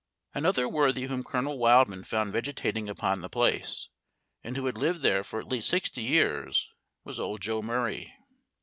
Another 0.33 0.67
worthy 0.67 1.03
whom 1.03 1.23
Colonel 1.23 1.59
Wildman 1.59 2.03
found 2.03 2.33
vegetating 2.33 2.89
upon 2.89 3.21
the 3.21 3.29
place, 3.29 3.89
and 4.43 4.57
who 4.57 4.65
had 4.65 4.75
lived 4.75 5.03
there 5.03 5.23
for 5.23 5.39
at 5.39 5.47
least 5.47 5.69
sixty 5.69 6.01
years, 6.01 6.71
was 7.03 7.19
old 7.19 7.41
Joe 7.41 7.61
Murray. 7.61 8.11